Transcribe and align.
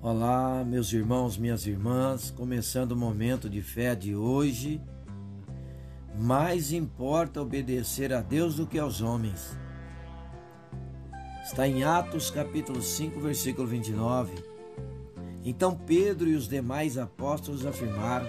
Olá, 0.00 0.64
meus 0.64 0.92
irmãos, 0.92 1.36
minhas 1.36 1.66
irmãs, 1.66 2.30
começando 2.30 2.92
o 2.92 2.96
momento 2.96 3.50
de 3.50 3.60
fé 3.60 3.96
de 3.96 4.14
hoje. 4.14 4.80
Mais 6.16 6.72
importa 6.72 7.42
obedecer 7.42 8.12
a 8.12 8.20
Deus 8.20 8.54
do 8.54 8.64
que 8.64 8.78
aos 8.78 9.00
homens. 9.00 9.58
Está 11.42 11.66
em 11.66 11.82
Atos 11.82 12.30
capítulo 12.30 12.80
5, 12.80 13.18
versículo 13.18 13.66
29. 13.66 14.34
Então 15.44 15.74
Pedro 15.74 16.28
e 16.28 16.36
os 16.36 16.46
demais 16.46 16.96
apóstolos 16.96 17.66
afirmaram: 17.66 18.28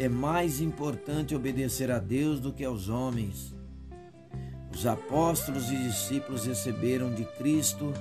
É 0.00 0.08
mais 0.08 0.60
importante 0.60 1.32
obedecer 1.32 1.92
a 1.92 2.00
Deus 2.00 2.40
do 2.40 2.52
que 2.52 2.64
aos 2.64 2.88
homens. 2.88 3.54
Os 4.74 4.84
apóstolos 4.84 5.70
e 5.70 5.76
discípulos 5.76 6.44
receberam 6.44 7.14
de 7.14 7.24
Cristo 7.24 7.92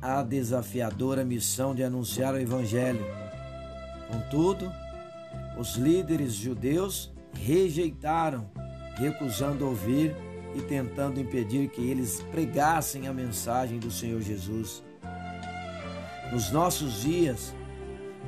a 0.00 0.22
desafiadora 0.22 1.24
missão 1.24 1.74
de 1.74 1.82
anunciar 1.82 2.34
o 2.34 2.38
Evangelho. 2.38 3.04
Contudo, 4.08 4.72
os 5.58 5.76
líderes 5.76 6.32
judeus 6.32 7.12
rejeitaram, 7.34 8.50
recusando 8.96 9.66
ouvir 9.66 10.14
e 10.54 10.62
tentando 10.62 11.20
impedir 11.20 11.68
que 11.68 11.82
eles 11.82 12.22
pregassem 12.30 13.06
a 13.06 13.12
mensagem 13.12 13.78
do 13.78 13.90
Senhor 13.90 14.20
Jesus. 14.20 14.82
Nos 16.32 16.50
nossos 16.50 17.02
dias, 17.02 17.54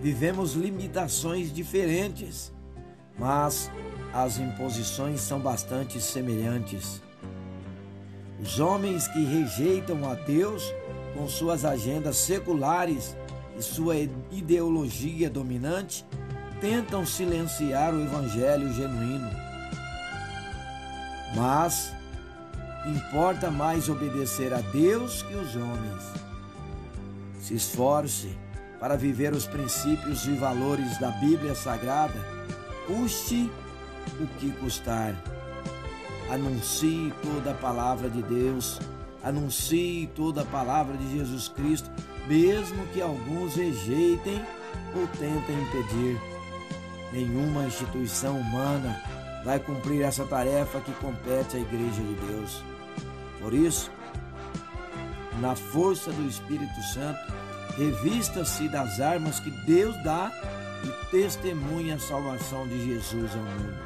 vivemos 0.00 0.54
limitações 0.54 1.52
diferentes, 1.52 2.52
mas 3.18 3.70
as 4.12 4.38
imposições 4.38 5.20
são 5.20 5.40
bastante 5.40 6.00
semelhantes. 6.00 7.00
Os 8.40 8.58
homens 8.58 9.06
que 9.08 9.24
rejeitam 9.24 10.08
a 10.08 10.14
Deus 10.14 10.62
com 11.14 11.28
suas 11.28 11.64
agendas 11.64 12.16
seculares 12.16 13.16
e 13.58 13.62
sua 13.62 13.96
ideologia 14.30 15.28
dominante, 15.28 16.04
tentam 16.60 17.04
silenciar 17.04 17.94
o 17.94 18.02
evangelho 18.02 18.72
genuíno. 18.72 19.30
Mas 21.34 21.92
importa 22.86 23.50
mais 23.50 23.88
obedecer 23.88 24.52
a 24.52 24.60
Deus 24.60 25.22
que 25.22 25.34
os 25.34 25.54
homens. 25.56 26.02
Se 27.40 27.54
esforce 27.54 28.36
para 28.78 28.96
viver 28.96 29.32
os 29.32 29.46
princípios 29.46 30.26
e 30.26 30.32
valores 30.32 30.98
da 30.98 31.10
Bíblia 31.10 31.54
Sagrada, 31.54 32.20
custe 32.86 33.50
o 34.20 34.26
que 34.38 34.50
custar. 34.52 35.14
Anuncie 36.30 37.12
toda 37.22 37.52
a 37.52 37.54
palavra 37.54 38.08
de 38.08 38.22
Deus 38.22 38.78
Anuncie 39.22 40.08
toda 40.16 40.42
a 40.42 40.46
palavra 40.46 40.96
de 40.96 41.16
Jesus 41.16 41.48
Cristo, 41.48 41.90
mesmo 42.26 42.86
que 42.88 43.00
alguns 43.00 43.54
rejeitem 43.54 44.44
ou 44.94 45.06
tentem 45.06 45.62
impedir. 45.62 46.20
Nenhuma 47.12 47.66
instituição 47.66 48.38
humana 48.38 49.00
vai 49.44 49.58
cumprir 49.58 50.02
essa 50.02 50.24
tarefa 50.24 50.80
que 50.80 50.92
compete 50.94 51.56
à 51.56 51.60
Igreja 51.60 52.02
de 52.02 52.14
Deus. 52.26 52.62
Por 53.40 53.52
isso, 53.52 53.90
na 55.40 55.54
força 55.54 56.12
do 56.12 56.26
Espírito 56.26 56.80
Santo, 56.94 57.20
revista-se 57.76 58.68
das 58.68 59.00
armas 59.00 59.40
que 59.40 59.50
Deus 59.66 59.94
dá 60.02 60.32
e 60.84 61.10
testemunha 61.10 61.96
a 61.96 61.98
salvação 61.98 62.66
de 62.66 62.86
Jesus 62.86 63.30
ao 63.34 63.42
mundo. 63.42 63.78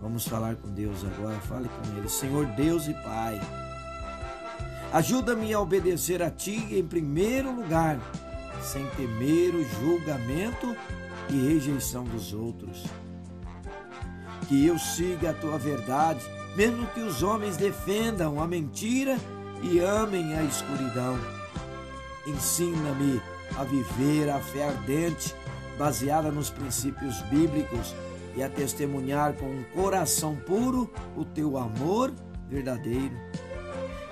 Vamos 0.00 0.26
falar 0.26 0.56
com 0.56 0.68
Deus 0.70 1.04
agora. 1.04 1.38
Fale 1.40 1.68
com 1.68 1.96
Ele. 1.96 2.08
Senhor 2.08 2.44
Deus 2.46 2.88
e 2.88 2.94
Pai. 2.94 3.40
Ajuda-me 4.92 5.54
a 5.54 5.60
obedecer 5.60 6.22
a 6.22 6.30
Ti 6.30 6.68
em 6.70 6.84
primeiro 6.84 7.50
lugar, 7.50 7.98
sem 8.62 8.86
temer 8.90 9.54
o 9.54 9.64
julgamento 9.64 10.76
e 11.30 11.48
rejeição 11.48 12.04
dos 12.04 12.34
outros. 12.34 12.84
Que 14.48 14.66
eu 14.66 14.78
siga 14.78 15.30
a 15.30 15.34
Tua 15.34 15.56
verdade, 15.56 16.20
mesmo 16.54 16.86
que 16.88 17.00
os 17.00 17.22
homens 17.22 17.56
defendam 17.56 18.38
a 18.38 18.46
mentira 18.46 19.16
e 19.62 19.78
amem 19.78 20.34
a 20.34 20.42
escuridão. 20.42 21.18
Ensina-me 22.26 23.18
a 23.58 23.64
viver 23.64 24.28
a 24.28 24.40
fé 24.40 24.68
ardente, 24.68 25.34
baseada 25.78 26.30
nos 26.30 26.50
princípios 26.50 27.22
bíblicos, 27.22 27.94
e 28.36 28.42
a 28.42 28.48
testemunhar 28.48 29.32
com 29.34 29.46
um 29.46 29.64
coração 29.74 30.36
puro 30.36 30.90
o 31.16 31.24
Teu 31.24 31.56
amor 31.56 32.12
verdadeiro 32.50 33.14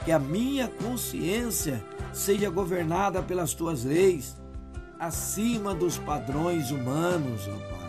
que 0.05 0.12
a 0.12 0.19
minha 0.19 0.69
consciência 0.69 1.84
seja 2.12 2.50
governada 2.50 3.22
pelas 3.22 3.55
tuas 3.55 3.84
leis, 3.84 4.37
acima 4.99 5.75
dos 5.75 5.99
padrões 5.99 6.71
humanos, 6.71 7.49
ó 7.49 7.56
Pai. 7.69 7.81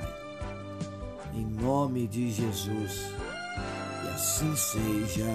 Em 1.33 1.45
nome 1.45 2.07
de 2.07 2.31
Jesus. 2.31 3.13
E 4.03 4.07
assim 4.09 4.55
seja. 4.55 5.25